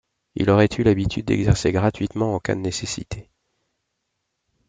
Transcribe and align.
Il 0.33 0.49
aurait 0.49 0.65
eu 0.65 0.81
l'habitude 0.81 1.25
d'exercer 1.27 1.71
gratuitement 1.71 2.33
en 2.33 2.39
cas 2.39 2.55
de 2.55 2.59
nécessité. 2.61 3.29